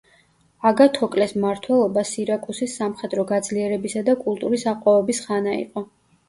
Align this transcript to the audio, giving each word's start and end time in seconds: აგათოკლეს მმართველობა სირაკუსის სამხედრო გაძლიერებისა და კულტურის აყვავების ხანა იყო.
აგათოკლეს 0.67 1.35
მმართველობა 1.35 2.03
სირაკუსის 2.11 2.77
სამხედრო 2.79 3.27
გაძლიერებისა 3.33 4.03
და 4.09 4.17
კულტურის 4.25 4.67
აყვავების 4.73 5.23
ხანა 5.29 5.55
იყო. 5.61 5.87